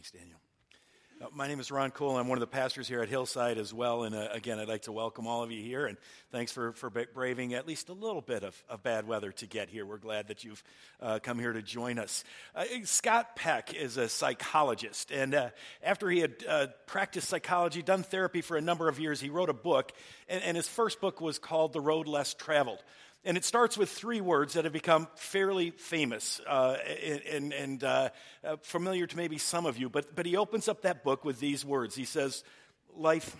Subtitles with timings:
[0.00, 0.40] Thanks, Daniel.
[1.20, 2.16] Uh, my name is Ron Cole.
[2.16, 4.04] I'm one of the pastors here at Hillside as well.
[4.04, 5.84] And uh, again, I'd like to welcome all of you here.
[5.84, 5.98] And
[6.32, 9.68] thanks for, for braving at least a little bit of, of bad weather to get
[9.68, 9.84] here.
[9.84, 10.64] We're glad that you've
[11.02, 12.24] uh, come here to join us.
[12.54, 15.10] Uh, Scott Peck is a psychologist.
[15.10, 15.50] And uh,
[15.82, 16.46] after he had
[16.86, 19.92] practiced psychology, done therapy for a number of years, he wrote a book.
[20.30, 22.82] And, and his first book was called The Road Less Traveled.
[23.24, 26.78] And it starts with three words that have become fairly famous uh,
[27.30, 28.08] and, and uh,
[28.42, 29.90] uh, familiar to maybe some of you.
[29.90, 31.94] But, but he opens up that book with these words.
[31.94, 32.44] He says,
[32.96, 33.36] Life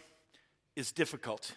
[0.76, 1.54] is difficult.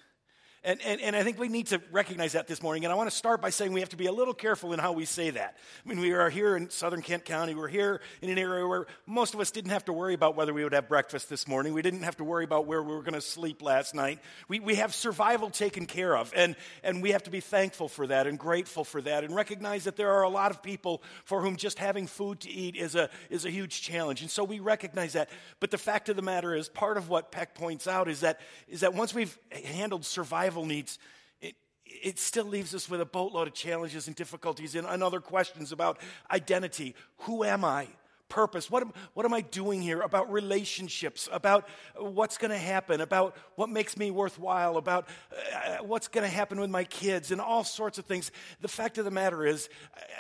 [0.66, 2.86] And, and, and I think we need to recognize that this morning.
[2.86, 4.80] And I want to start by saying we have to be a little careful in
[4.80, 5.58] how we say that.
[5.86, 7.54] I mean, we are here in southern Kent County.
[7.54, 10.54] We're here in an area where most of us didn't have to worry about whether
[10.54, 11.74] we would have breakfast this morning.
[11.74, 14.20] We didn't have to worry about where we were going to sleep last night.
[14.48, 16.32] We, we have survival taken care of.
[16.34, 19.84] And, and we have to be thankful for that and grateful for that and recognize
[19.84, 22.96] that there are a lot of people for whom just having food to eat is
[22.96, 24.22] a, is a huge challenge.
[24.22, 25.30] And so we recognize that.
[25.60, 28.40] But the fact of the matter is, part of what Peck points out is that,
[28.70, 31.00] is that once we've handled survival, survival needs,
[31.42, 35.20] it, it still leaves us with a boatload of challenges and difficulties and, and other
[35.20, 36.94] questions about identity.
[37.20, 37.88] Who am I?
[38.30, 38.70] Purpose.
[38.70, 40.02] What am, what am I doing here?
[40.02, 46.08] About relationships, about what's going to happen, about what makes me worthwhile, about uh, what's
[46.08, 48.32] going to happen with my kids, and all sorts of things.
[48.62, 49.70] The fact of the matter is,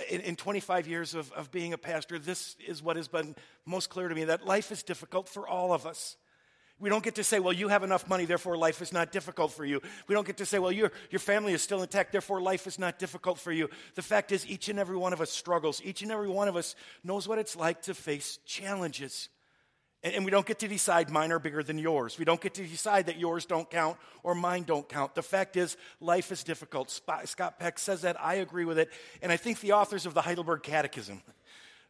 [0.09, 3.89] in, in 25 years of, of being a pastor, this is what has been most
[3.89, 6.17] clear to me that life is difficult for all of us.
[6.83, 9.53] We don't get to say, well, you have enough money, therefore life is not difficult
[9.53, 9.81] for you.
[10.09, 12.77] We don't get to say, well, your, your family is still intact, therefore life is
[12.77, 13.69] not difficult for you.
[13.95, 15.81] The fact is, each and every one of us struggles.
[15.85, 19.29] Each and every one of us knows what it's like to face challenges.
[20.03, 22.19] And, and we don't get to decide mine are bigger than yours.
[22.19, 25.15] We don't get to decide that yours don't count or mine don't count.
[25.15, 26.91] The fact is, life is difficult.
[26.91, 28.21] Scott Peck says that.
[28.21, 28.89] I agree with it.
[29.21, 31.21] And I think the authors of the Heidelberg Catechism,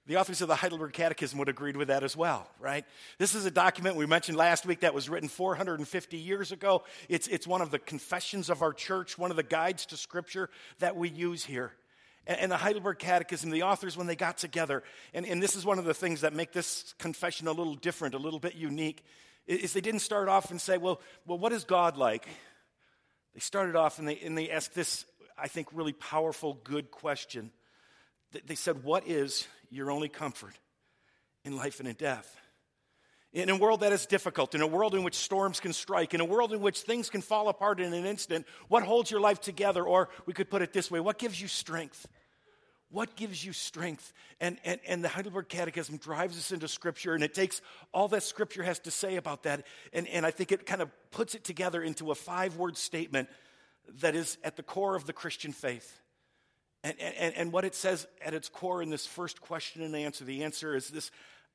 [0.05, 2.85] the authors of the Heidelberg Catechism would agree with that as well, right?
[3.19, 6.83] This is a document we mentioned last week that was written 450 years ago.
[7.07, 10.49] It's, it's one of the confessions of our church, one of the guides to Scripture
[10.79, 11.71] that we use here.
[12.27, 15.65] And, and the Heidelberg Catechism, the authors, when they got together, and, and this is
[15.65, 19.05] one of the things that make this confession a little different, a little bit unique,
[19.47, 22.27] is they didn't start off and say, well, well what is God like?
[23.33, 25.05] They started off and they, and they asked this,
[25.37, 27.51] I think, really powerful, good question.
[28.45, 30.57] They said, What is your only comfort
[31.43, 32.39] in life and in death.
[33.33, 36.21] In a world that is difficult, in a world in which storms can strike, in
[36.21, 39.41] a world in which things can fall apart in an instant, what holds your life
[39.41, 39.83] together?
[39.83, 42.07] Or we could put it this way what gives you strength?
[42.91, 44.13] What gives you strength?
[44.39, 47.59] And, and, and the Heidelberg Catechism drives us into Scripture, and it takes
[47.91, 50.91] all that Scripture has to say about that, and, and I think it kind of
[51.09, 53.29] puts it together into a five word statement
[54.01, 56.02] that is at the core of the Christian faith.
[56.83, 60.25] And, and, and what it says at its core in this first question and answer,
[60.25, 61.11] the answer is this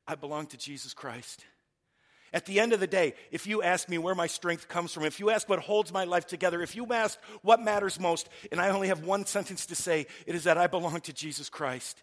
[0.06, 1.44] I belong to Jesus Christ.
[2.33, 5.05] At the end of the day, if you ask me where my strength comes from,
[5.05, 8.61] if you ask what holds my life together, if you ask what matters most, and
[8.61, 12.03] I only have one sentence to say, it is that I belong to Jesus Christ.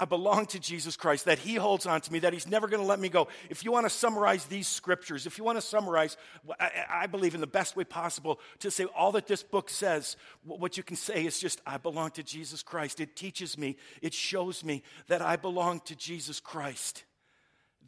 [0.00, 2.80] I belong to Jesus Christ, that He holds on to me, that He's never going
[2.80, 3.28] to let me go.
[3.50, 6.16] If you want to summarize these scriptures, if you want to summarize,
[6.60, 10.16] I, I, believe in the best way possible to say all that this book says,
[10.44, 13.00] what you can say is just, I belong to Jesus Christ.
[13.00, 17.04] It teaches me, it shows me that I belong to Jesus Christ.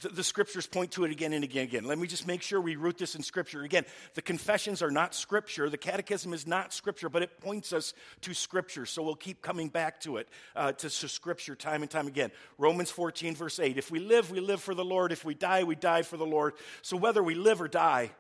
[0.01, 1.85] The, scriptures point to it again and again and again.
[1.85, 3.63] Let me just make sure we root this in scripture.
[3.63, 3.85] Again,
[4.15, 5.69] the confessions are not scripture.
[5.69, 8.87] The catechism is not scripture, but it points us to scripture.
[8.87, 12.31] So we'll keep coming back to it, uh, to, to scripture time and time again.
[12.57, 13.77] Romans 14, verse 8.
[13.77, 15.13] If we live, we live for the Lord.
[15.13, 16.55] If we die, we die for the Lord.
[16.81, 18.11] So whether we live or die,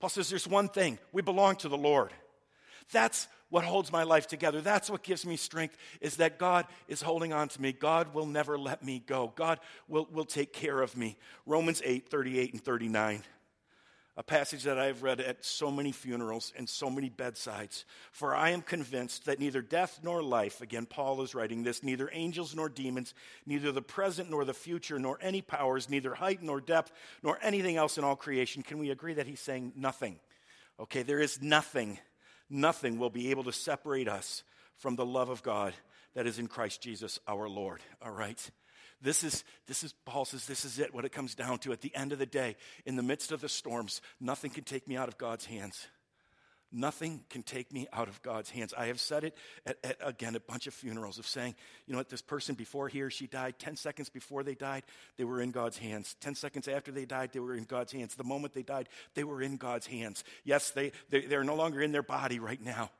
[0.00, 2.10] Paul says there's one thing we belong to the Lord.
[2.92, 4.60] That's what holds my life together.
[4.60, 7.70] That's what gives me strength is that God is holding on to me.
[7.70, 9.32] God will never let me go.
[9.36, 11.16] God will, will take care of me.
[11.46, 13.22] Romans 8, 38 and 39.
[14.16, 17.84] A passage that I've read at so many funerals and so many bedsides.
[18.10, 22.10] For I am convinced that neither death nor life, again, Paul is writing this, neither
[22.12, 23.14] angels nor demons,
[23.46, 26.90] neither the present nor the future, nor any powers, neither height nor depth,
[27.22, 28.64] nor anything else in all creation.
[28.64, 30.18] Can we agree that he's saying nothing?
[30.80, 32.00] Okay, there is nothing
[32.54, 34.44] nothing will be able to separate us
[34.76, 35.74] from the love of God
[36.14, 37.80] that is in Christ Jesus our Lord.
[38.00, 38.50] All right?
[39.02, 41.72] This is, this is, Paul says, this is it, what it comes down to.
[41.72, 42.56] At the end of the day,
[42.86, 45.86] in the midst of the storms, nothing can take me out of God's hands.
[46.76, 48.74] Nothing can take me out of God's hands.
[48.76, 51.54] I have said it at, at, again, a bunch of funerals of saying,
[51.86, 54.82] you know what, this person before he or she died, 10 seconds before they died,
[55.16, 56.16] they were in God's hands.
[56.20, 58.16] 10 seconds after they died, they were in God's hands.
[58.16, 60.24] The moment they died, they were in God's hands.
[60.42, 62.90] Yes, they, they, they're no longer in their body right now,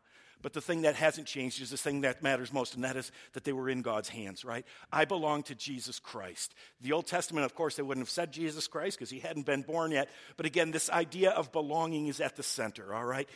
[0.44, 3.11] But the thing that hasn't changed is the thing that matters most, and that is
[3.32, 4.67] that they were in God's hands, right?
[4.93, 6.55] I belong to Jesus Christ.
[6.82, 9.62] The Old Testament, of course, they wouldn't have said Jesus Christ because he hadn't been
[9.62, 10.11] born yet.
[10.37, 13.26] But again, this idea of belonging is at the center, all right?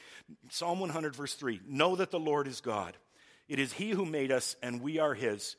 [0.50, 2.94] Psalm 100, verse 3 Know that the Lord is God.
[3.48, 5.56] It is he who made us, and we are his.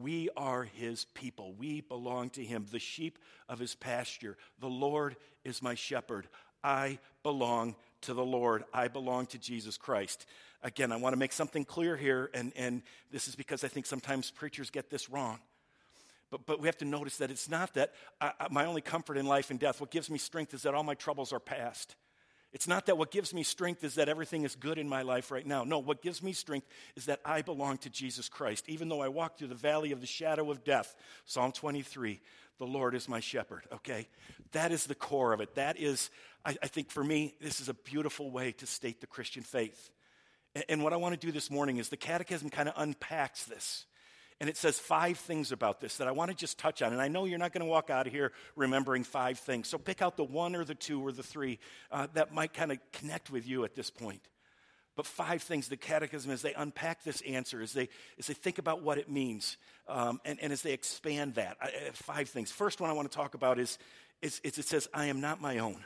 [0.00, 1.54] We are his people.
[1.58, 3.18] We belong to him, the sheep
[3.48, 4.36] of his pasture.
[4.60, 6.28] The Lord is my shepherd.
[6.62, 8.64] I belong to the Lord.
[8.72, 10.26] I belong to Jesus Christ.
[10.64, 12.82] Again, I want to make something clear here, and, and
[13.12, 15.38] this is because I think sometimes preachers get this wrong.
[16.30, 19.26] But, but we have to notice that it's not that I, my only comfort in
[19.26, 21.96] life and death, what gives me strength is that all my troubles are past.
[22.54, 25.30] It's not that what gives me strength is that everything is good in my life
[25.30, 25.64] right now.
[25.64, 28.64] No, what gives me strength is that I belong to Jesus Christ.
[28.68, 30.94] Even though I walk through the valley of the shadow of death,
[31.26, 32.20] Psalm 23,
[32.58, 34.08] the Lord is my shepherd, okay?
[34.52, 35.56] That is the core of it.
[35.56, 36.10] That is,
[36.44, 39.90] I, I think for me, this is a beautiful way to state the Christian faith.
[40.68, 43.86] And, what I want to do this morning is the Catechism kind of unpacks this.
[44.40, 46.92] And it says five things about this that I want to just touch on.
[46.92, 49.68] And I know you're not going to walk out of here remembering five things.
[49.68, 51.58] So pick out the one or the two or the three
[51.90, 54.20] uh, that might kind of connect with you at this point.
[54.96, 58.58] But five things, the catechism, as they unpack this answer, as they, as they think
[58.58, 59.56] about what it means,
[59.88, 62.52] um, and, and as they expand that, I, five things.
[62.52, 63.78] First one I want to talk about is,
[64.22, 65.84] is, is it says, I am not my own.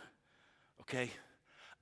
[0.83, 1.11] Okay?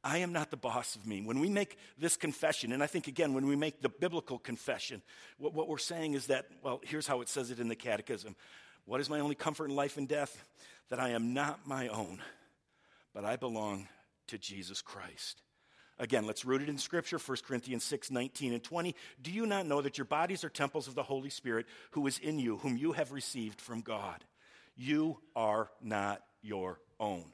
[0.07, 1.21] I am not the boss of me.
[1.21, 5.03] When we make this confession, and I think again, when we make the biblical confession,
[5.37, 8.37] what, what, we're saying is that, well, here's how it says it in the Catechism
[8.85, 10.45] What is my only comfort in life and death?
[10.91, 12.23] That I am not my own,
[13.13, 13.89] but I belong
[14.29, 15.43] to Jesus Christ.
[15.99, 18.95] Again, let's root it in Scripture, 1 Corinthians 6 19 and 20.
[19.21, 22.21] Do you not know that your bodies are temples of the Holy Spirit who is
[22.21, 24.23] in you, whom you have received from God?
[24.77, 27.25] You are not your own.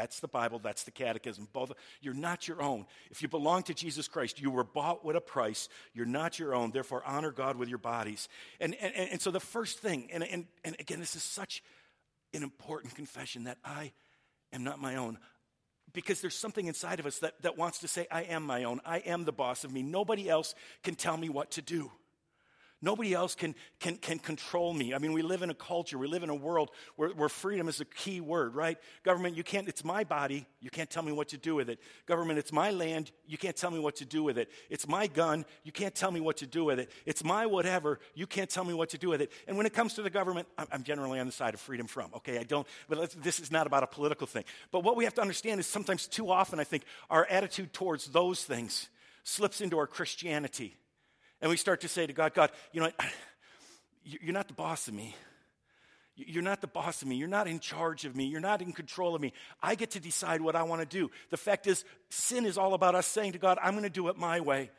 [0.00, 1.46] That's the Bible, that's the catechism.
[1.52, 2.86] Both you're not your own.
[3.10, 5.68] If you belong to Jesus Christ, you were bought with a price.
[5.92, 6.70] You're not your own.
[6.70, 8.26] Therefore, honor God with your bodies.
[8.60, 11.62] And, and, and so the first thing, and, and, and again, this is such
[12.32, 13.92] an important confession that I
[14.54, 15.18] am not my own.
[15.92, 18.80] Because there's something inside of us that, that wants to say, I am my own.
[18.86, 19.82] I am the boss of me.
[19.82, 21.92] Nobody else can tell me what to do.
[22.82, 24.94] Nobody else can, can, can control me.
[24.94, 27.68] I mean, we live in a culture, we live in a world where, where freedom
[27.68, 28.78] is a key word, right?
[29.02, 31.78] Government, you can't, it's my body, you can't tell me what to do with it.
[32.06, 34.50] Government, it's my land, you can't tell me what to do with it.
[34.70, 36.90] It's my gun, you can't tell me what to do with it.
[37.04, 39.30] It's my whatever, you can't tell me what to do with it.
[39.46, 41.86] And when it comes to the government, I'm, I'm generally on the side of freedom
[41.86, 42.38] from, okay?
[42.38, 44.44] I don't, but this is not about a political thing.
[44.70, 48.06] But what we have to understand is sometimes too often, I think, our attitude towards
[48.06, 48.88] those things
[49.22, 50.76] slips into our Christianity.
[51.40, 52.90] And we start to say to God, God, you know,
[54.04, 55.14] you're not the boss of me.
[56.16, 57.16] You're not the boss of me.
[57.16, 58.24] You're not in charge of me.
[58.24, 59.32] You're not in control of me.
[59.62, 61.10] I get to decide what I want to do.
[61.30, 64.08] The fact is, sin is all about us saying to God, I'm going to do
[64.08, 64.70] it my way.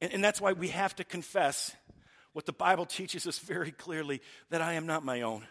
[0.00, 1.74] And, and that's why we have to confess
[2.32, 5.46] what the Bible teaches us very clearly that I am not my own,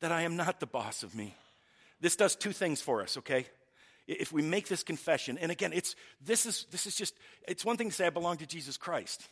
[0.00, 1.34] that I am not the boss of me.
[2.00, 3.46] This does two things for us, okay?
[4.06, 7.14] If we make this confession, and again, it's, this, is, this is just,
[7.48, 9.28] it's one thing to say I belong to Jesus Christ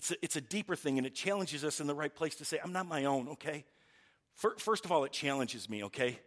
[0.00, 2.44] it's a, it's a deeper thing and it challenges us in the right place to
[2.46, 3.66] say, I'm not my own, okay?
[4.34, 6.18] First of all, it challenges me, okay?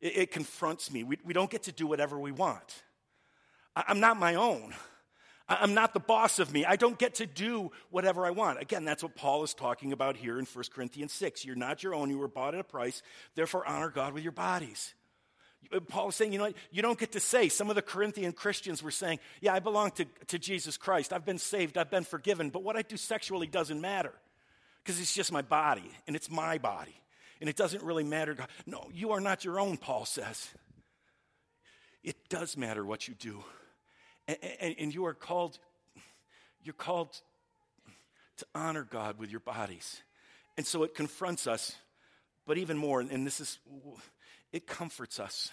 [0.00, 1.04] It, it confronts me.
[1.04, 2.82] We, we don't get to do whatever we want.
[3.76, 4.74] I, I'm not my own.
[5.48, 6.64] I'm not the boss of me.
[6.64, 8.60] I don't get to do whatever I want.
[8.60, 11.44] Again, that's what Paul is talking about here in 1 Corinthians 6.
[11.44, 12.10] You're not your own.
[12.10, 13.00] You were bought at a price.
[13.36, 14.92] Therefore, honor God with your bodies.
[15.72, 16.52] Uh, Paul is saying, you know?
[16.70, 17.48] You don't get to say.
[17.48, 21.12] Some of the Corinthian Christians were saying, yeah, I belong to, to Jesus Christ.
[21.12, 21.78] I've been saved.
[21.78, 22.50] I've been forgiven.
[22.50, 24.12] But what I do sexually doesn't matter
[24.82, 26.94] because it's just my body and it's my body.
[27.40, 28.34] And it doesn't really matter.
[28.34, 30.50] God no, you are not your own, Paul says.
[32.02, 33.42] It does matter what you do.
[34.28, 35.58] And, and, and you are called,
[36.62, 37.20] you're called
[38.38, 40.02] to honor God with your bodies.
[40.56, 41.76] And so it confronts us,
[42.46, 43.58] but even more, and this is
[44.52, 45.50] it comforts us.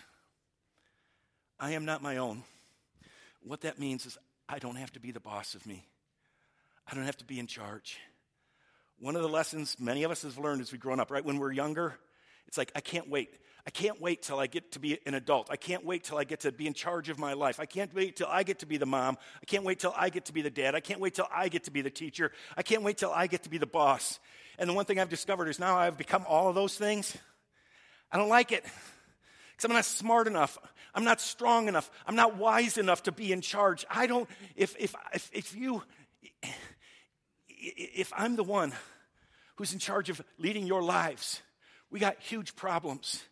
[1.60, 2.44] I am not my own.
[3.44, 4.18] What that means is
[4.50, 5.86] I don't have to be the boss of me,
[6.90, 7.98] I don't have to be in charge.
[9.00, 11.24] One of the lessons many of us have learned as we've grown up, right?
[11.24, 11.94] When we're younger,
[12.48, 13.30] it's like, I can't wait.
[13.68, 15.50] I can't wait till I get to be an adult.
[15.52, 17.60] I can't wait till I get to be in charge of my life.
[17.60, 19.18] I can't wait till I get to be the mom.
[19.42, 20.74] I can't wait till I get to be the dad.
[20.74, 22.32] I can't wait till I get to be the teacher.
[22.56, 24.20] I can't wait till I get to be the boss.
[24.58, 27.18] And the one thing I've discovered is now I've become all of those things.
[28.12, 30.58] I don't like it because I'm not smart enough.
[30.94, 31.90] I'm not strong enough.
[32.06, 33.86] I'm not wise enough to be in charge.
[33.90, 35.84] I don't, if, if, if, if you,
[37.50, 38.74] if I'm the one
[39.56, 41.42] who's in charge of leading your lives,
[41.92, 43.24] we got huge problems.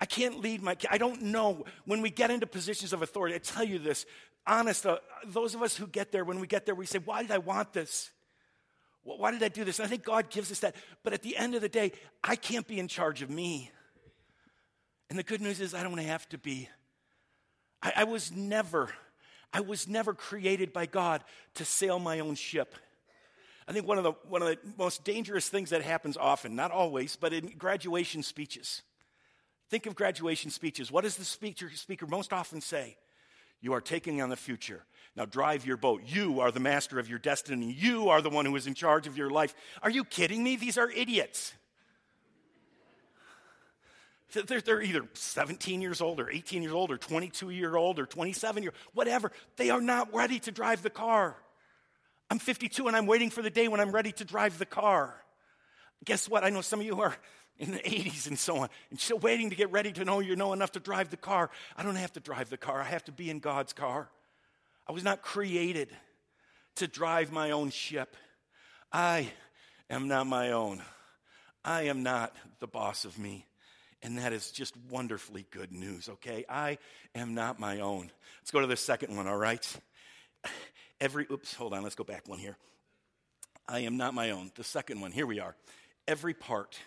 [0.00, 1.64] I can't lead my I don't know.
[1.84, 4.06] When we get into positions of authority, I tell you this,
[4.46, 7.22] honest, uh, those of us who get there, when we get there, we say, Why
[7.22, 8.10] did I want this?
[9.02, 9.78] Why did I do this?
[9.78, 10.76] And I think God gives us that.
[11.02, 13.70] But at the end of the day, I can't be in charge of me.
[15.10, 16.68] And the good news is, I don't have to be.
[17.82, 18.90] I, I was never,
[19.52, 21.24] I was never created by God
[21.54, 22.74] to sail my own ship.
[23.66, 26.70] I think one of the, one of the most dangerous things that happens often, not
[26.70, 28.82] always, but in graduation speeches.
[29.68, 30.90] Think of graduation speeches.
[30.90, 32.96] What does the speaker, speaker most often say?
[33.60, 34.84] You are taking on the future.
[35.16, 36.02] Now drive your boat.
[36.06, 37.72] You are the master of your destiny.
[37.72, 39.54] You are the one who is in charge of your life.
[39.82, 40.56] Are you kidding me?
[40.56, 41.52] These are idiots.
[44.32, 48.06] They're, they're either 17 years old or 18 years old or 22 year old or
[48.06, 49.32] 27 year whatever.
[49.56, 51.36] They are not ready to drive the car.
[52.30, 55.14] I'm 52 and I'm waiting for the day when I'm ready to drive the car.
[56.04, 56.44] Guess what?
[56.44, 57.16] I know some of you are
[57.58, 60.36] in the 80s and so on, and still waiting to get ready to know you
[60.36, 61.50] know enough to drive the car.
[61.76, 64.08] I don't have to drive the car, I have to be in God's car.
[64.86, 65.88] I was not created
[66.76, 68.16] to drive my own ship.
[68.92, 69.32] I
[69.90, 70.82] am not my own.
[71.64, 73.47] I am not the boss of me.
[74.02, 76.44] And that is just wonderfully good news, okay?
[76.48, 76.78] I
[77.14, 78.10] am not my own.
[78.40, 79.66] Let's go to the second one, all right?
[81.00, 82.56] Every, oops, hold on, let's go back one here.
[83.66, 84.52] I am not my own.
[84.54, 85.54] The second one, here we are.
[86.06, 86.78] Every part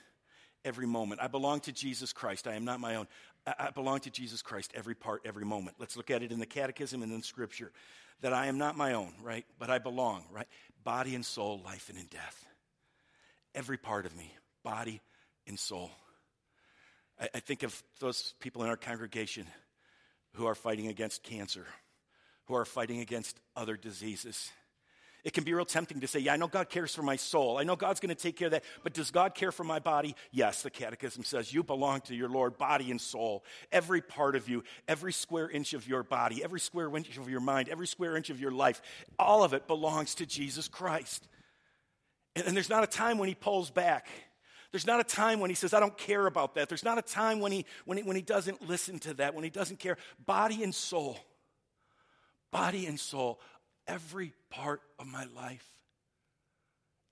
[0.65, 1.21] every moment.
[1.21, 2.47] I belong to Jesus Christ.
[2.47, 3.07] I am not my own.
[3.45, 5.77] I belong to Jesus Christ every part, every moment.
[5.79, 7.71] Let's look at it in the catechism and in scripture
[8.21, 9.45] that I am not my own, right?
[9.57, 10.47] But I belong, right?
[10.83, 12.45] Body and soul, life and in death.
[13.55, 15.01] Every part of me, body
[15.47, 15.89] and soul.
[17.21, 19.45] I, I think of those people in our congregation
[20.33, 21.67] who are fighting against cancer,
[22.45, 24.51] who are fighting against other diseases
[25.23, 27.57] it can be real tempting to say, Yeah, I know God cares for my soul.
[27.57, 28.63] I know God's going to take care of that.
[28.83, 30.15] But does God care for my body?
[30.31, 33.43] Yes, the Catechism says you belong to your Lord, body and soul.
[33.71, 37.39] Every part of you, every square inch of your body, every square inch of your
[37.39, 38.81] mind, every square inch of your life,
[39.19, 41.27] all of it belongs to Jesus Christ.
[42.35, 44.07] And, and there's not a time when He pulls back.
[44.71, 46.69] There's not a time when he says, I don't care about that.
[46.69, 49.43] There's not a time when he, when he, when he doesn't listen to that, when
[49.43, 49.97] he doesn't care.
[50.25, 51.19] Body and soul,
[52.51, 53.39] body and soul
[53.87, 55.65] every part of my life.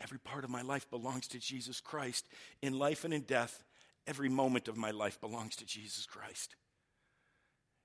[0.02, 2.26] Every part of my life belongs to Jesus Christ.
[2.62, 3.64] In life and in death,
[4.08, 6.56] every moment of my life belongs to Jesus Christ.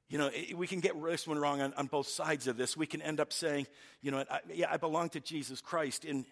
[0.08, 2.76] You know, we can get this one wrong on, on both sides of this.
[2.76, 3.66] We can end up saying,
[4.00, 6.04] you know, I, yeah, I belong to Jesus Christ.
[6.04, 6.24] In,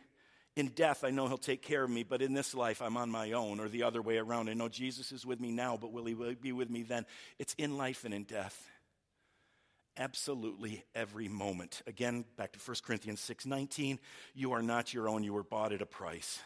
[0.57, 3.11] in death, I know He'll take care of me, but in this life, I'm on
[3.11, 4.49] my own, or the other way around.
[4.49, 7.07] I know Jesus is with me now, but will He be with me then?
[7.39, 8.71] It's in life and in death
[9.97, 11.83] absolutely every moment.
[11.87, 13.99] Again, back to 1 Corinthians 6:19,
[14.35, 16.41] you are not your own, you were bought at a price.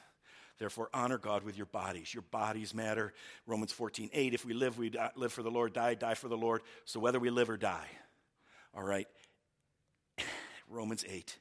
[0.58, 2.14] Therefore, honor God with your bodies.
[2.14, 3.12] Your bodies matter.
[3.46, 6.28] Romans 14, 8, if we live, we die, live for the Lord, die, die for
[6.28, 6.62] the Lord.
[6.86, 7.88] So whether we live or die.
[8.74, 9.06] All right.
[10.68, 11.36] Romans 8.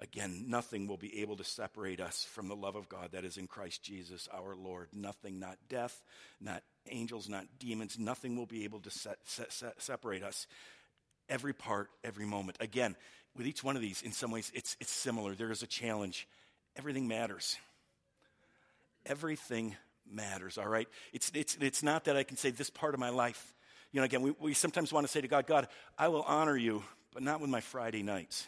[0.00, 3.36] Again, nothing will be able to separate us from the love of God that is
[3.36, 4.88] in Christ Jesus our Lord.
[4.92, 6.02] Nothing, not death,
[6.40, 8.90] not angels, not demons, nothing will be able to
[9.78, 10.46] separate us
[11.28, 12.56] every part, every moment.
[12.60, 12.96] Again,
[13.36, 15.34] with each one of these, in some ways, it's, it's similar.
[15.34, 16.28] There is a challenge.
[16.76, 17.56] Everything matters.
[19.06, 19.76] Everything
[20.10, 20.88] matters, all right?
[21.12, 23.54] It's, it's, it's not that I can say this part of my life.
[23.92, 26.56] You know, again, we, we sometimes want to say to God, God, I will honor
[26.56, 26.82] you,
[27.12, 28.46] but not with my Friday nights.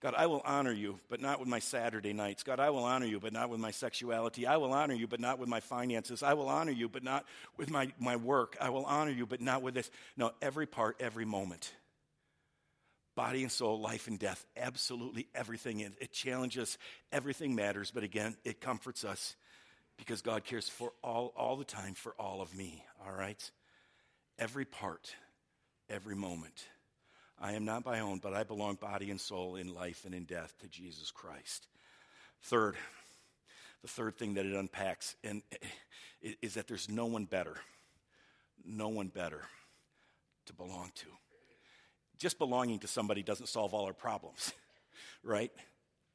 [0.00, 2.44] God, I will honor you, but not with my Saturday nights.
[2.44, 4.46] God, I will honor you, but not with my sexuality.
[4.46, 6.22] I will honor you, but not with my finances.
[6.22, 7.24] I will honor you, but not
[7.56, 8.56] with my, my work.
[8.60, 9.90] I will honor you, but not with this.
[10.16, 11.72] No, every part, every moment.
[13.16, 15.80] Body and soul, life and death, absolutely everything.
[15.80, 16.78] It, it challenges,
[17.10, 19.34] everything matters, but again, it comforts us
[19.96, 23.50] because God cares for all, all the time for all of me, all right?
[24.38, 25.12] Every part,
[25.90, 26.68] every moment.
[27.40, 30.24] I am not my own, but I belong body and soul in life and in
[30.24, 31.68] death to Jesus Christ.
[32.42, 32.76] Third,
[33.82, 35.42] the third thing that it unpacks and
[36.42, 37.56] is that there's no one better,
[38.64, 39.42] no one better
[40.46, 41.06] to belong to.
[42.18, 44.52] Just belonging to somebody doesn't solve all our problems,
[45.22, 45.52] right?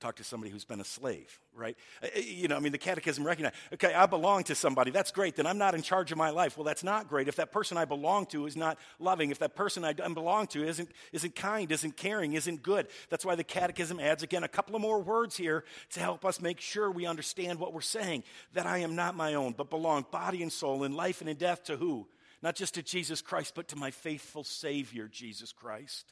[0.04, 1.78] Talk to somebody who's been a slave, right?
[2.02, 4.92] Uh, uh, you know, I mean, the catechism recognizes, okay, I belong to somebody.
[4.92, 5.38] That's great.
[5.38, 6.58] Then I'm not in charge of my life.
[6.58, 7.30] Well, that's not great.
[7.30, 10.68] If that person I belong to is not loving, if that person I belong to
[10.68, 14.76] isn't, isn't kind, isn't caring, isn't good, that's why the catechism adds, again, a couple
[14.76, 18.68] of more words here to help us make sure we understand what we're saying that
[18.68, 21.64] I am not my own, but belong body and soul in life and in death
[21.66, 22.08] to who?
[22.42, 26.12] Not just to Jesus Christ, but to my faithful Savior, Jesus Christ.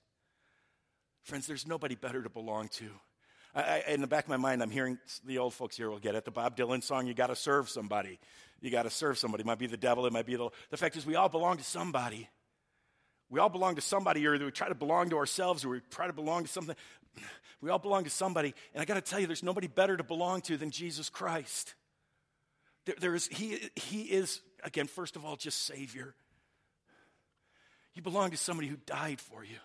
[1.23, 2.89] Friends, there's nobody better to belong to.
[3.53, 6.15] I, in the back of my mind, I'm hearing the old folks here will get
[6.15, 6.25] it.
[6.25, 8.19] The Bob Dylan song, You Got to Serve Somebody.
[8.61, 9.41] You got to serve somebody.
[9.41, 10.49] It might be the devil, it might be the.
[10.69, 12.29] The fact is, we all belong to somebody.
[13.29, 16.05] We all belong to somebody, or we try to belong to ourselves, or we try
[16.05, 16.75] to belong to something.
[17.61, 18.53] We all belong to somebody.
[18.73, 21.73] And I got to tell you, there's nobody better to belong to than Jesus Christ.
[22.85, 26.13] There, there is, he, he is, again, first of all, just Savior.
[27.93, 29.57] You belong to somebody who died for you.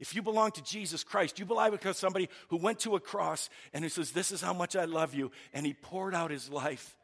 [0.00, 3.50] If you belong to Jesus Christ, you belong to somebody who went to a cross
[3.72, 5.30] and who says, This is how much I love you.
[5.52, 6.96] And he poured out his life.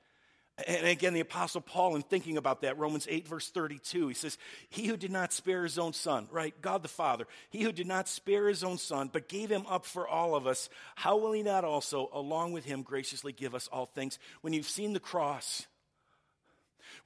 [0.66, 4.38] And again, the Apostle Paul, in thinking about that, Romans 8, verse 32, he says,
[4.70, 6.58] He who did not spare his own son, right?
[6.62, 9.84] God the Father, he who did not spare his own son, but gave him up
[9.84, 13.68] for all of us, how will he not also, along with him, graciously give us
[13.68, 14.18] all things?
[14.40, 15.66] When you've seen the cross,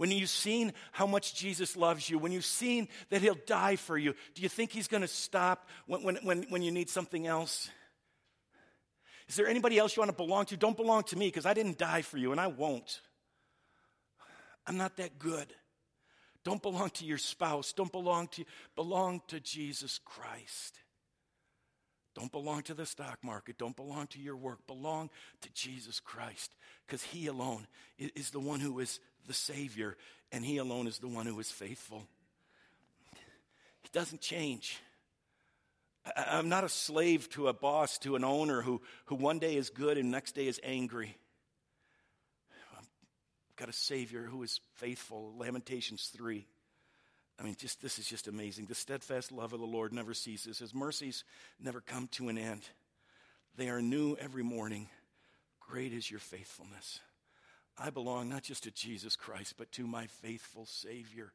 [0.00, 3.98] when you've seen how much Jesus loves you, when you've seen that he'll die for
[3.98, 7.26] you, do you think he's going to stop when, when, when, when you need something
[7.26, 7.68] else?
[9.28, 10.56] Is there anybody else you want to belong to?
[10.56, 13.02] Don't belong to me because I didn't die for you and I won't.
[14.66, 15.52] I'm not that good.
[16.44, 17.74] Don't belong to your spouse.
[17.74, 20.78] Don't belong to belong to Jesus Christ.
[22.14, 23.58] Don't belong to the stock market.
[23.58, 24.66] Don't belong to your work.
[24.66, 25.10] Belong
[25.42, 27.66] to Jesus Christ because He alone
[27.98, 28.98] is the one who is
[29.30, 29.96] the Savior,
[30.32, 32.02] and He alone is the one who is faithful.
[33.82, 34.80] He doesn't change.
[36.16, 39.70] I'm not a slave to a boss, to an owner who, who one day is
[39.70, 41.16] good and next day is angry.
[42.76, 42.88] I've
[43.54, 45.32] got a Savior who is faithful.
[45.38, 46.44] Lamentations 3.
[47.38, 48.66] I mean, just this is just amazing.
[48.66, 50.58] The steadfast love of the Lord never ceases.
[50.58, 51.22] His mercies
[51.60, 52.62] never come to an end.
[53.56, 54.88] They are new every morning.
[55.60, 56.98] Great is your faithfulness.
[57.80, 61.32] I belong not just to Jesus Christ, but to my faithful Savior,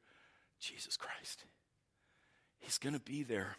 [0.60, 1.44] Jesus Christ.
[2.60, 3.58] He's going to be there.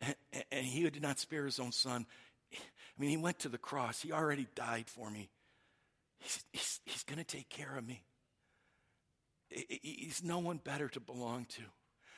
[0.00, 0.14] And,
[0.50, 2.04] and, he did not spare his own son,
[2.52, 4.02] I mean, he went to the cross.
[4.02, 5.30] He already died for me.
[6.18, 8.02] He's, he's, he's going to take care of me.
[9.48, 11.62] He's no one better to belong to.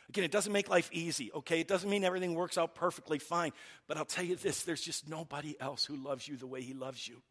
[0.09, 1.61] Again, it doesn't make life easy, okay?
[1.61, 3.53] It doesn't mean everything works out perfectly fine.
[3.87, 6.73] But I'll tell you this there's just nobody else who loves you the way he
[6.73, 7.23] loves you.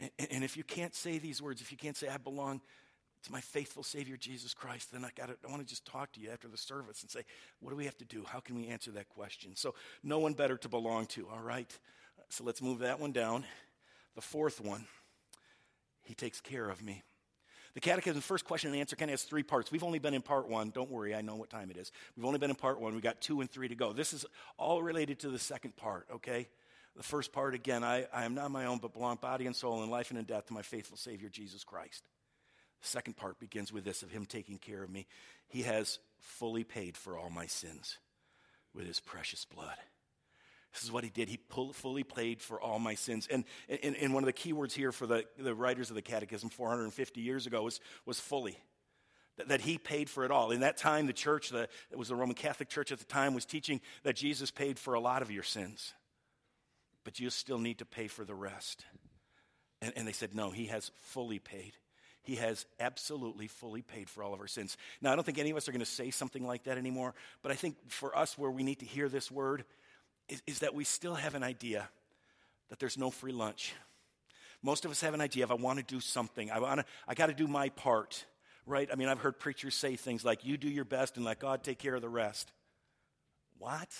[0.00, 2.60] And, and if you can't say these words, if you can't say, I belong
[3.24, 6.20] to my faithful Savior Jesus Christ, then I, gotta, I want to just talk to
[6.20, 7.22] you after the service and say,
[7.60, 8.24] what do we have to do?
[8.26, 9.56] How can we answer that question?
[9.56, 11.70] So, no one better to belong to, all right?
[12.28, 13.44] So, let's move that one down.
[14.14, 14.86] The fourth one,
[16.02, 17.02] He takes care of me.
[17.74, 19.72] The catechism, first question and answer, kind of has three parts.
[19.72, 20.70] We've only been in part one.
[20.70, 21.90] Don't worry, I know what time it is.
[22.16, 22.92] We've only been in part one.
[22.92, 23.92] We've got two and three to go.
[23.92, 24.24] This is
[24.58, 26.48] all related to the second part, okay?
[26.96, 29.82] The first part, again, I, I am not my own, but belong body and soul
[29.82, 32.04] in life and in death to my faithful Savior, Jesus Christ.
[32.82, 35.06] The second part begins with this of Him taking care of me.
[35.48, 37.98] He has fully paid for all my sins
[38.72, 39.76] with His precious blood.
[40.72, 41.28] This is what he did.
[41.28, 41.38] He
[41.72, 43.28] fully paid for all my sins.
[43.30, 46.02] And, and, and one of the key words here for the, the writers of the
[46.02, 48.58] Catechism 450 years ago was, was fully.
[49.36, 50.50] That, that he paid for it all.
[50.50, 53.34] In that time, the church, the, it was the Roman Catholic Church at the time,
[53.34, 55.92] was teaching that Jesus paid for a lot of your sins
[57.04, 58.84] but you still need to pay for the rest.
[59.80, 61.74] And, and, they said, no, he has fully paid.
[62.22, 64.78] He has absolutely fully paid for all of our sins.
[65.02, 67.14] Now, I don't think any of us are going to say something like that anymore,
[67.42, 69.64] but I think for us, where we need to hear this word
[70.28, 71.88] is, is that we still have an idea
[72.70, 73.74] that there's no free lunch.
[74.62, 76.50] Most of us have an idea of, I want to do something.
[76.50, 78.24] I, wanna, I got to do my part,
[78.66, 78.88] right?
[78.90, 81.62] I mean, I've heard preachers say things like, you do your best and let God
[81.62, 82.50] take care of the rest.
[83.58, 83.90] What?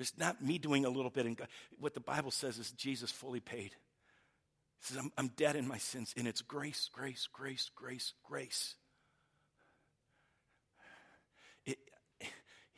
[0.00, 1.26] There's not me doing a little bit.
[1.26, 1.38] And
[1.78, 3.72] what the Bible says is Jesus fully paid.
[4.78, 8.76] He says, I'm, I'm dead in my sins, and it's grace, grace, grace, grace, grace.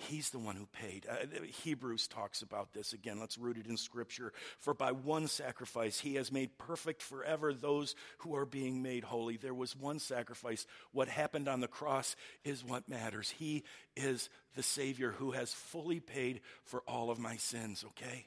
[0.08, 1.06] He's the one who paid.
[1.08, 3.20] Uh, Hebrews talks about this again.
[3.20, 4.32] Let's root it in Scripture.
[4.58, 9.36] For by one sacrifice, he has made perfect forever those who are being made holy.
[9.36, 10.66] There was one sacrifice.
[10.92, 13.30] What happened on the cross is what matters.
[13.30, 13.64] He
[13.96, 18.26] is the Savior who has fully paid for all of my sins, okay?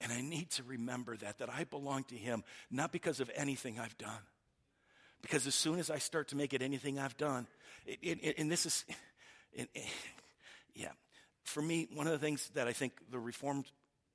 [0.00, 3.78] And I need to remember that, that I belong to him, not because of anything
[3.78, 4.10] I've done.
[5.22, 7.46] Because as soon as I start to make it anything I've done,
[7.86, 8.84] it, it, and this is.
[9.58, 9.70] It,
[10.76, 10.92] yeah.
[11.44, 13.66] For me, one of the things that I think the Reformed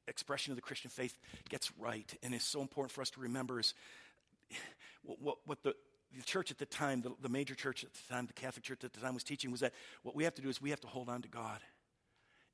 [0.07, 1.17] expression of the Christian faith
[1.49, 3.73] gets right and is so important for us to remember is
[5.03, 5.75] what, what, what the,
[6.15, 8.83] the church at the time, the, the, major church at the time, the Catholic church
[8.83, 10.81] at the time was teaching was that what we have to do is we have
[10.81, 11.59] to hold on to God.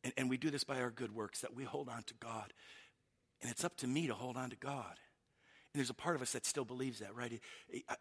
[0.03, 2.53] And, and we do this by our good works, that we hold on to God.
[3.41, 4.95] And it's up to me to hold on to God.
[5.73, 7.39] And there's a part of us that still believes that, right?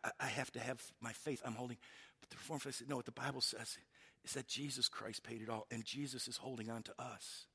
[0.05, 1.43] I, I have to have my faith.
[1.45, 1.79] I'm holding.
[2.21, 3.79] But the Reformed faith said, no, what the Bible says
[4.27, 7.47] is that Jesus Christ paid it all, and Jesus is holding on to us.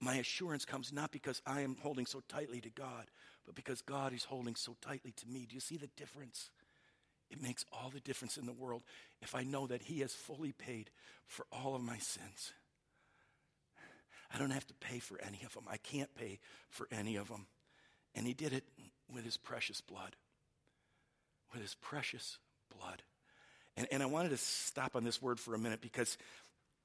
[0.00, 3.06] My assurance comes not because I am holding so tightly to God,
[3.44, 5.44] but because God is holding so tightly to me.
[5.48, 6.50] Do you see the difference?
[7.30, 8.82] It makes all the difference in the world
[9.20, 10.90] if I know that He has fully paid
[11.26, 12.52] for all of my sins.
[14.32, 15.64] I don't have to pay for any of them.
[15.68, 16.38] I can't pay
[16.70, 17.46] for any of them.
[18.14, 18.64] And He did it
[19.12, 20.14] with His precious blood.
[21.52, 22.38] With His precious
[22.72, 23.02] blood.
[23.78, 26.18] And, and I wanted to stop on this word for a minute because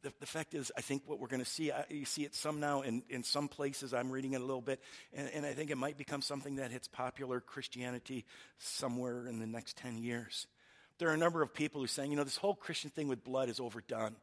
[0.03, 2.36] the, the fact is, I think what we're going to see, I, you see it
[2.36, 3.95] some now in, in some places.
[3.95, 4.79] I'm reading it a little bit,
[5.12, 8.25] and, and I think it might become something that hits popular Christianity
[8.60, 10.45] somewhere in the next 10 years.
[10.99, 13.08] There are a number of people who are saying, you know, this whole Christian thing
[13.08, 14.15] with blood is overdone.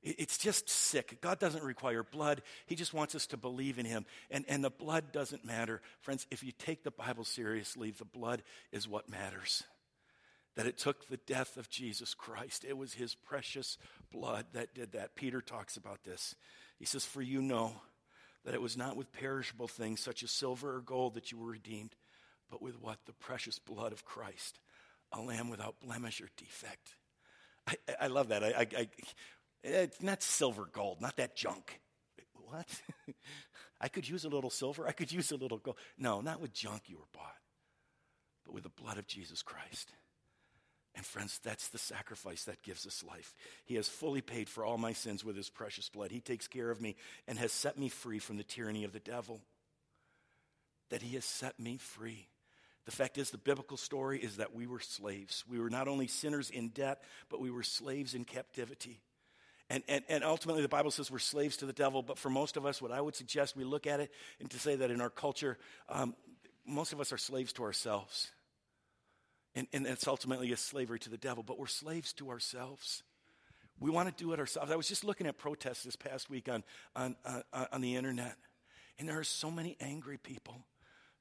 [0.00, 1.18] It's just sick.
[1.20, 2.42] God doesn't require blood.
[2.66, 4.06] He just wants us to believe in Him.
[4.30, 5.82] And, and the blood doesn't matter.
[6.02, 9.64] Friends, if you take the Bible seriously, the blood is what matters
[10.58, 12.64] that it took the death of Jesus Christ.
[12.68, 13.78] It was his precious
[14.10, 15.14] blood that did that.
[15.14, 16.34] Peter talks about this.
[16.80, 17.74] He says, For you know
[18.44, 21.52] that it was not with perishable things such as silver or gold that you were
[21.52, 21.94] redeemed,
[22.50, 22.98] but with what?
[23.06, 24.58] The precious blood of Christ,
[25.12, 26.96] a lamb without blemish or defect.
[27.68, 28.42] I, I love that.
[28.42, 28.88] I, I, I,
[29.62, 31.78] it's not silver, gold, not that junk.
[32.34, 32.66] What?
[33.80, 34.88] I could use a little silver.
[34.88, 35.76] I could use a little gold.
[35.96, 37.36] No, not with junk you were bought,
[38.44, 39.92] but with the blood of Jesus Christ.
[40.98, 43.32] And friends, that's the sacrifice that gives us life.
[43.64, 46.10] He has fully paid for all my sins with his precious blood.
[46.10, 46.96] He takes care of me
[47.28, 49.40] and has set me free from the tyranny of the devil.
[50.90, 52.26] That he has set me free.
[52.84, 55.44] The fact is, the biblical story is that we were slaves.
[55.48, 59.00] We were not only sinners in debt, but we were slaves in captivity.
[59.70, 62.56] And, and, and ultimately, the Bible says we're slaves to the devil, but for most
[62.56, 65.00] of us, what I would suggest we look at it and to say that in
[65.00, 65.58] our culture,
[65.88, 66.16] um,
[66.66, 68.32] most of us are slaves to ourselves.
[69.58, 73.02] And, and it's ultimately a slavery to the devil, but we're slaves to ourselves.
[73.80, 74.70] We want to do it ourselves.
[74.70, 76.62] I was just looking at protests this past week on,
[76.94, 78.36] on, uh, on the internet,
[79.00, 80.60] and there are so many angry people.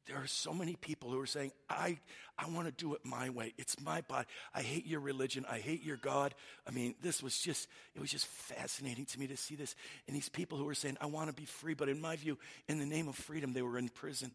[0.05, 1.97] There are so many people who are saying, I,
[2.37, 3.55] I want to do it my way.
[3.57, 4.27] It's my body.
[4.53, 5.43] I hate your religion.
[5.49, 6.35] I hate your God.
[6.67, 9.75] I mean, this was just, it was just fascinating to me to see this.
[10.07, 12.37] And these people who are saying, I want to be free, but in my view,
[12.69, 14.31] in the name of freedom, they were in prison.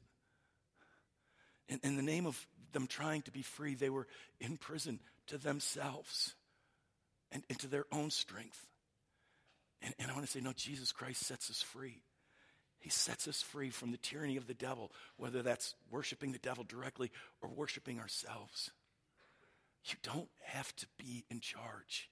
[1.68, 4.06] In, in the name of them trying to be free, they were
[4.40, 6.34] in prison to themselves
[7.30, 8.66] and, and to their own strength.
[9.80, 12.02] And, and I want to say, no, Jesus Christ sets us free.
[12.78, 16.64] He sets us free from the tyranny of the devil, whether that's worshiping the devil
[16.64, 18.70] directly or worshiping ourselves.
[19.84, 22.10] You don't have to be in charge.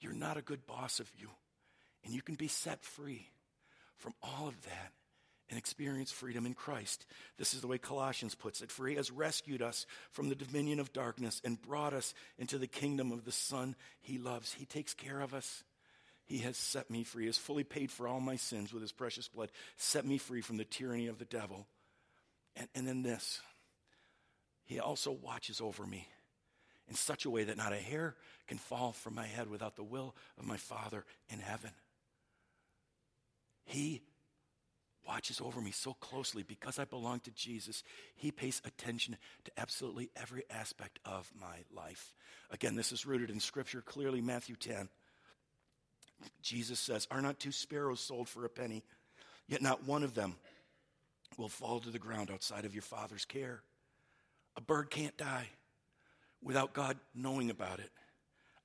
[0.00, 1.28] You're not a good boss of you.
[2.04, 3.28] And you can be set free
[3.96, 4.92] from all of that
[5.50, 7.04] and experience freedom in Christ.
[7.36, 8.70] This is the way Colossians puts it.
[8.70, 12.66] For he has rescued us from the dominion of darkness and brought us into the
[12.66, 14.52] kingdom of the Son he loves.
[14.54, 15.62] He takes care of us.
[16.26, 17.24] He has set me free.
[17.24, 20.40] He has fully paid for all my sins with his precious blood, set me free
[20.40, 21.66] from the tyranny of the devil.
[22.56, 23.40] And, and then this
[24.64, 26.08] He also watches over me
[26.88, 28.14] in such a way that not a hair
[28.46, 31.70] can fall from my head without the will of my Father in heaven.
[33.64, 34.02] He
[35.06, 37.82] watches over me so closely because I belong to Jesus.
[38.14, 42.12] He pays attention to absolutely every aspect of my life.
[42.50, 44.88] Again, this is rooted in Scripture, clearly, Matthew 10.
[46.42, 48.82] Jesus says, Are not two sparrows sold for a penny?
[49.46, 50.36] Yet not one of them
[51.36, 53.62] will fall to the ground outside of your Father's care.
[54.56, 55.48] A bird can't die
[56.42, 57.90] without God knowing about it,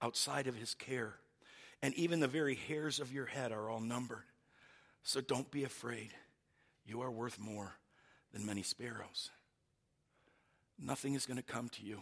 [0.02, 1.16] outside of his care.
[1.82, 4.24] And even the very hairs of your head are all numbered.
[5.04, 6.12] So don't be afraid.
[6.90, 7.76] You are worth more
[8.34, 9.30] than many sparrows.
[10.84, 12.02] Nothing is going to come to you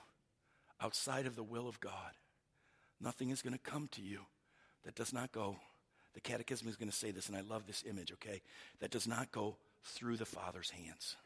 [0.81, 2.13] outside of the will of God.
[3.01, 4.21] Nothing is going to come to you
[4.85, 5.57] that does not go.
[6.13, 8.41] The Catechism is going to say this, and I love this image, okay?
[8.79, 11.17] That does not go through the Father's hands.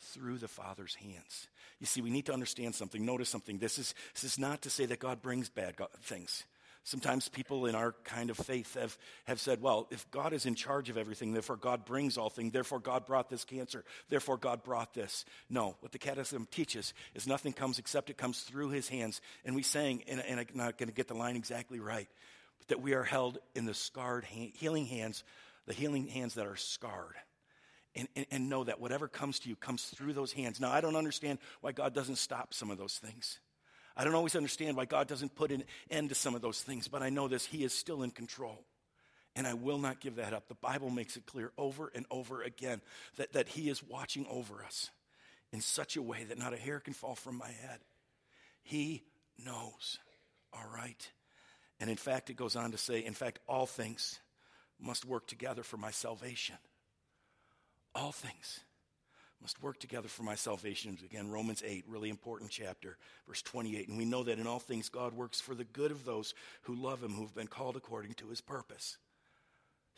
[0.00, 1.46] Through the Father's hands.
[1.78, 3.06] You see, we need to understand something.
[3.06, 3.58] Notice something.
[3.58, 6.44] This is, this is not to say that God brings bad things.
[6.82, 10.54] Sometimes people in our kind of faith have, have said, well, if God is in
[10.54, 14.62] charge of everything, therefore God brings all things, therefore God brought this cancer, therefore God
[14.62, 15.26] brought this.
[15.50, 19.20] No, what the Catechism teaches is nothing comes except it comes through his hands.
[19.44, 22.08] And we sang, and, and I'm not going to get the line exactly right,
[22.58, 25.22] but that we are held in the scarred, hand, healing hands,
[25.66, 27.16] the healing hands that are scarred.
[27.94, 30.60] And, and, and know that whatever comes to you comes through those hands.
[30.60, 33.40] Now, I don't understand why God doesn't stop some of those things.
[34.00, 36.88] I don't always understand why God doesn't put an end to some of those things,
[36.88, 38.64] but I know this He is still in control.
[39.36, 40.48] And I will not give that up.
[40.48, 42.80] The Bible makes it clear over and over again
[43.16, 44.88] that, that He is watching over us
[45.52, 47.80] in such a way that not a hair can fall from my head.
[48.62, 49.02] He
[49.44, 49.98] knows,
[50.50, 51.10] all right?
[51.78, 54.18] And in fact, it goes on to say, in fact, all things,
[54.80, 56.56] must work together for my salvation.
[57.94, 58.60] All things
[59.40, 60.98] must work together for my salvation.
[61.04, 63.88] Again, Romans 8, really important chapter, verse 28.
[63.88, 66.74] And we know that in all things God works for the good of those who
[66.74, 68.98] love him, who've been called according to his purpose.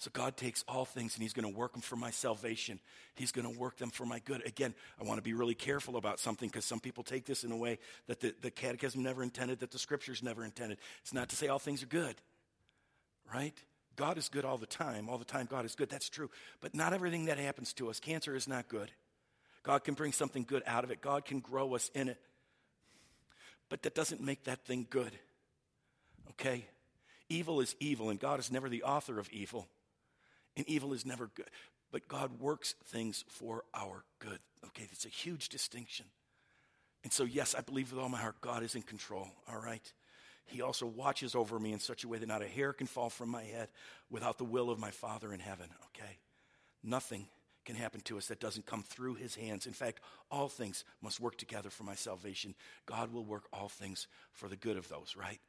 [0.02, 2.81] So God takes all things and He's going to work them for my salvation.
[3.14, 4.44] He's going to work them for my good.
[4.44, 7.52] Again, I want to be really careful about something because some people take this in
[7.52, 7.78] a way
[8.09, 10.78] that the, the catechism never intended, that the scriptures never intended.
[11.02, 12.16] It's not to say all things are good,
[13.33, 13.55] right?
[13.94, 15.09] God is good all the time.
[15.09, 15.88] All the time, God is good.
[15.88, 16.31] That's true.
[16.61, 18.00] But not everything that happens to us.
[18.00, 18.90] Cancer is not good.
[19.62, 22.18] God can bring something good out of it, God can grow us in it.
[23.68, 25.12] But that doesn't make that thing good.
[26.31, 26.66] Okay?
[27.29, 29.66] Evil is evil, and God is never the author of evil.
[30.57, 31.48] And evil is never good.
[31.90, 34.38] But God works things for our good.
[34.66, 34.85] Okay?
[34.90, 36.07] That's a huge distinction.
[37.05, 39.92] And so, yes, I believe with all my heart God is in control, all right?
[40.46, 43.11] He also watches over me in such a way that not a hair can fall
[43.11, 43.68] from my head
[44.11, 46.18] without the will of my Father in heaven, okay?
[46.83, 47.27] Nothing
[47.64, 49.66] can happen to us that doesn't come through his hands.
[49.66, 52.55] In fact, all things must work together for my salvation.
[52.87, 55.40] God will work all things for the good of those, right?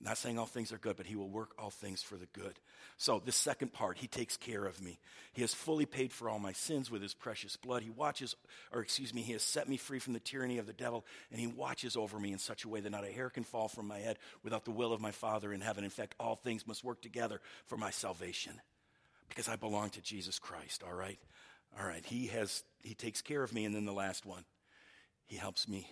[0.00, 2.58] Not saying all things are good, but he will work all things for the good.
[2.96, 4.98] So, the second part, he takes care of me.
[5.32, 7.82] He has fully paid for all my sins with his precious blood.
[7.82, 8.34] He watches,
[8.72, 11.38] or excuse me, he has set me free from the tyranny of the devil, and
[11.38, 13.86] he watches over me in such a way that not a hair can fall from
[13.86, 15.84] my head without the will of my Father in heaven.
[15.84, 18.60] In fact, all things must work together for my salvation
[19.28, 21.18] because I belong to Jesus Christ, all right?
[21.78, 24.44] All right, he has he takes care of me and then the last one.
[25.24, 25.88] He helps me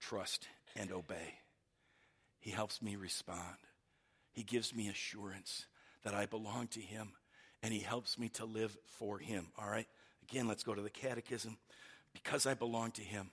[0.00, 1.34] trust and obey.
[2.40, 3.56] He helps me respond.
[4.32, 5.66] He gives me assurance
[6.04, 7.12] that I belong to him
[7.62, 9.48] and he helps me to live for him.
[9.58, 9.86] All right?
[10.22, 11.58] Again, let's go to the catechism.
[12.12, 13.30] Because I belong to him,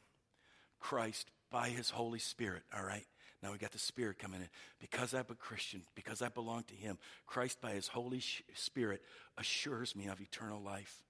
[0.80, 3.06] Christ by his Holy Spirit, all right?
[3.42, 4.50] Now we got the Spirit coming in.
[4.80, 8.22] Because I'm a Christian, because I belong to him, Christ by his Holy
[8.54, 9.02] Spirit
[9.38, 11.04] assures me of eternal life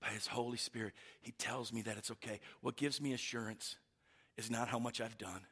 [0.00, 2.40] by His Holy Spirit, He tells me that it's okay.
[2.60, 3.76] What gives me assurance
[4.36, 5.42] is not how much I've done.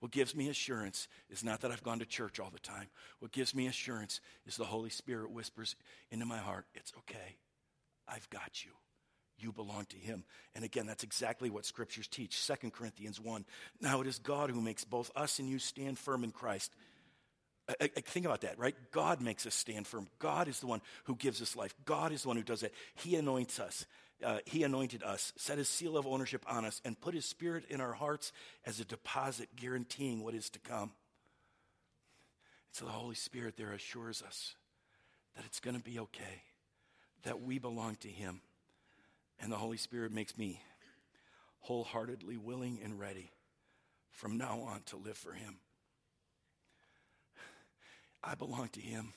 [0.00, 2.88] What gives me assurance is not that I've gone to church all the time.
[3.20, 5.76] What gives me assurance is the Holy Spirit whispers
[6.10, 7.38] into my heart, It's okay.
[8.06, 8.72] I've got you.
[9.38, 10.24] You belong to him.
[10.54, 12.46] And again, that's exactly what scriptures teach.
[12.46, 13.44] 2 Corinthians 1.
[13.80, 16.72] Now it is God who makes both us and you stand firm in Christ.
[17.68, 18.74] I, I, think about that, right?
[18.92, 20.08] God makes us stand firm.
[20.18, 21.74] God is the one who gives us life.
[21.84, 22.74] God is the one who does it.
[22.94, 23.86] He anoints us.
[24.22, 27.64] Uh, he anointed us, set his seal of ownership on us, and put his spirit
[27.68, 28.32] in our hearts
[28.64, 30.82] as a deposit guaranteeing what is to come.
[30.82, 34.54] And so the Holy Spirit there assures us
[35.36, 36.42] that it's going to be okay,
[37.24, 38.40] that we belong to him.
[39.40, 40.60] And the Holy Spirit makes me
[41.60, 43.30] wholeheartedly willing and ready
[44.10, 45.56] from now on to live for him.
[48.24, 49.12] I belong to Him.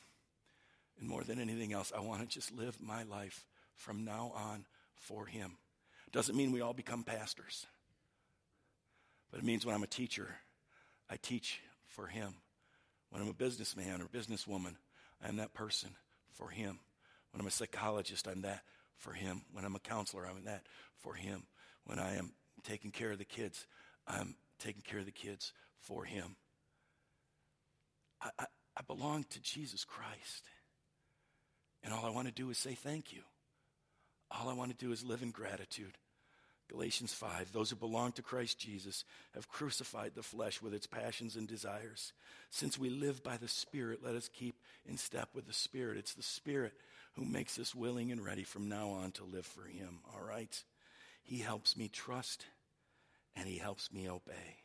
[0.99, 4.65] And more than anything else, I want to just live my life from now on
[4.95, 5.57] for Him.
[6.11, 7.65] Doesn't mean we all become pastors,
[9.29, 10.27] but it means when I'm a teacher,
[11.09, 12.33] I teach for Him.
[13.09, 14.75] When I'm a businessman or businesswoman,
[15.25, 15.91] I'm that person
[16.33, 16.79] for Him.
[17.31, 18.63] When I'm a psychologist, I'm that
[18.97, 19.43] for Him.
[19.51, 20.63] When I'm a counselor, I'm that
[20.99, 21.43] for Him.
[21.85, 22.31] When I am
[22.63, 23.65] taking care of the kids,
[24.07, 26.35] I'm taking care of the kids for Him.
[28.21, 28.45] I, I,
[28.87, 30.45] belong to Jesus Christ.
[31.83, 33.21] And all I want to do is say thank you.
[34.31, 35.97] All I want to do is live in gratitude.
[36.69, 41.35] Galatians 5 Those who belong to Christ Jesus have crucified the flesh with its passions
[41.35, 42.13] and desires.
[42.49, 45.97] Since we live by the Spirit, let us keep in step with the Spirit.
[45.97, 46.73] It's the Spirit
[47.15, 50.63] who makes us willing and ready from now on to live for Him, all right?
[51.23, 52.45] He helps me trust
[53.35, 54.57] and He helps me obey.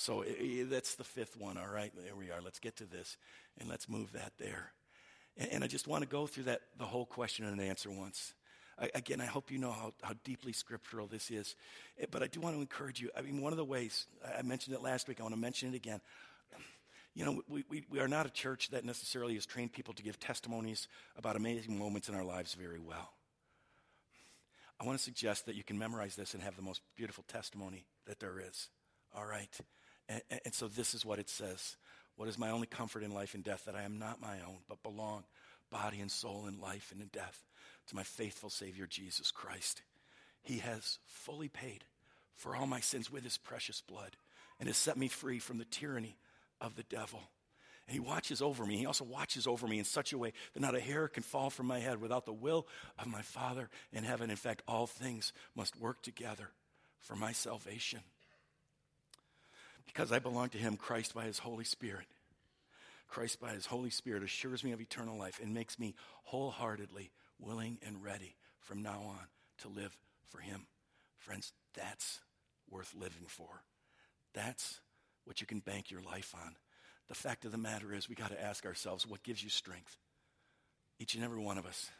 [0.00, 0.24] So
[0.70, 1.92] that's the fifth one, all right?
[2.04, 2.40] There we are.
[2.40, 3.16] Let's get to this
[3.58, 4.72] and let's move that there.
[5.36, 8.32] And, I just want to go through that, the whole question and answer once.
[8.80, 11.56] I, again, I hope you know how, how deeply scriptural this is.
[11.98, 13.10] Eh, but I do want to encourage you.
[13.18, 14.06] I mean, one of the ways,
[14.38, 16.00] I mentioned it last week, I want to mention it again.
[17.16, 20.02] You know, we, we, we are not a church that necessarily has trained people to
[20.04, 23.14] give testimonies about amazing moments in our lives very well.
[24.80, 27.84] I want to suggest that you can memorize this and have the most beautiful testimony
[28.06, 28.68] that there is.
[29.12, 29.50] All right?
[30.08, 31.76] And, and, so this is what it says.
[32.16, 33.64] What is my only comfort in life and death?
[33.66, 35.24] That I am not my own, but belong,
[35.70, 37.44] body and soul, in life and in death,
[37.88, 39.82] to my faithful Savior, Jesus Christ.
[40.42, 41.84] He has fully paid
[42.34, 44.16] for all my sins with his precious blood
[44.58, 46.16] and has set me free from the tyranny
[46.60, 47.20] of the devil.
[47.86, 48.76] And he watches over me.
[48.76, 51.50] He also watches over me in such a way that not a hair can fall
[51.50, 52.66] from my head without the will
[52.98, 54.30] of my Father in heaven.
[54.30, 56.50] In fact, all things must work together
[57.00, 58.00] for my salvation
[59.88, 62.06] because I belong to him, Christ by his Holy Spirit.
[63.08, 67.78] Christ, by his Holy Spirit, assures me of eternal life and makes me wholeheartedly willing
[67.84, 69.26] and ready from now on
[69.58, 69.96] to live
[70.28, 70.66] for him.
[71.16, 72.20] Friends, that's
[72.70, 73.62] worth living for.
[74.34, 74.80] That's
[75.24, 76.54] what you can bank your life on.
[77.08, 79.96] The fact of the matter is, we got to ask ourselves what gives you strength?
[80.98, 81.90] Each and every one of us.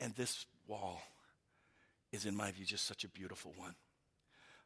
[0.00, 1.02] And this wall
[2.10, 3.74] is, in my view, just such a beautiful one.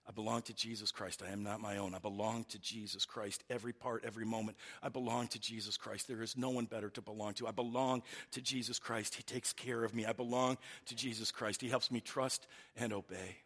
[0.07, 1.23] I belong to Jesus Christ.
[1.27, 1.95] I am not my own.
[1.95, 3.43] I belong to Jesus Christ.
[3.49, 6.09] Every part, every moment, I belong to Jesus Christ.
[6.09, 7.47] There is no one better to belong to.
[7.47, 9.15] I belong to Jesus Christ.
[9.15, 10.05] He takes care of me.
[10.05, 11.63] I belong to Jesus Christ.
[11.63, 13.39] He helps me trust and obey.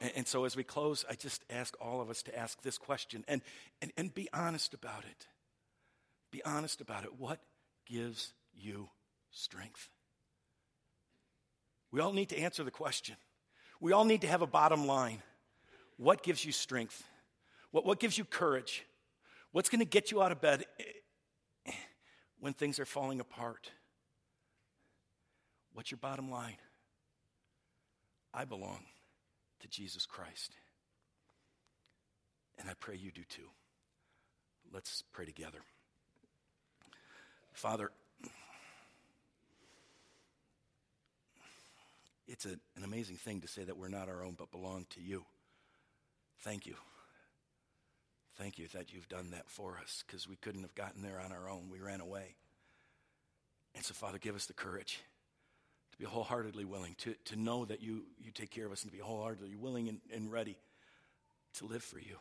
[0.00, 2.76] And, and so as we close, I just ask all of us to ask this
[2.76, 3.40] question and,
[3.80, 5.26] and, and be honest about it.
[6.32, 7.20] Be honest about it.
[7.20, 7.38] What
[7.86, 8.88] gives you
[9.30, 9.88] strength?
[11.92, 13.14] We all need to answer the question.
[13.84, 15.20] We all need to have a bottom line.
[15.98, 17.04] What gives you strength?
[17.70, 18.82] What, what gives you courage?
[19.52, 20.64] What's going to get you out of bed
[22.40, 23.70] when things are falling apart?
[25.74, 26.56] What's your bottom line?
[28.32, 28.80] I belong
[29.60, 30.52] to Jesus Christ.
[32.58, 33.50] And I pray you do too.
[34.72, 35.58] Let's pray together.
[37.52, 37.90] Father,
[42.26, 45.00] it's a, an amazing thing to say that we're not our own but belong to
[45.00, 45.24] you.
[46.40, 46.74] Thank you.
[48.36, 51.32] Thank you that you've done that for us because we couldn't have gotten there on
[51.32, 51.68] our own.
[51.70, 52.34] We ran away.
[53.74, 55.00] And so, Father, give us the courage
[55.92, 58.90] to be wholeheartedly willing, to, to know that you, you take care of us, and
[58.90, 60.56] to be wholeheartedly willing and, and ready
[61.58, 62.16] to live for you.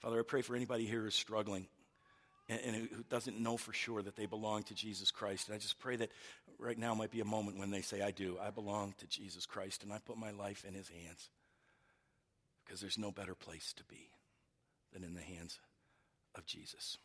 [0.00, 1.66] Father, I pray for anybody here who's struggling
[2.48, 5.48] and, and who doesn't know for sure that they belong to Jesus Christ.
[5.48, 6.10] And I just pray that
[6.62, 8.38] right now might be a moment when they say, I do.
[8.40, 11.28] I belong to Jesus Christ, and I put my life in his hands.
[12.64, 14.10] Because there's no better place to be
[14.92, 15.58] than in the hands
[16.34, 16.98] of Jesus.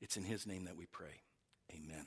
[0.00, 1.20] It's in his name that we pray.
[1.72, 2.06] Amen.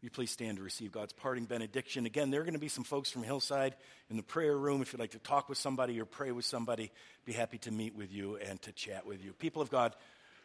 [0.00, 2.06] Will you please stand to receive God's parting benediction?
[2.06, 3.74] Again, there are going to be some folks from Hillside
[4.08, 4.80] in the prayer room.
[4.80, 6.90] If you'd like to talk with somebody or pray with somebody,
[7.26, 9.32] be happy to meet with you and to chat with you.
[9.34, 9.94] People of God,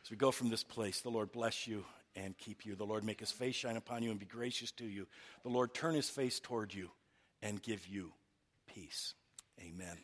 [0.04, 1.86] as we go from this place, the Lord bless you
[2.16, 2.76] and keep you.
[2.76, 5.08] The Lord make his face shine upon you and be gracious to you.
[5.44, 6.90] The Lord turn his face toward you
[7.42, 8.12] and give you
[8.68, 9.14] peace.
[9.60, 9.98] Amen.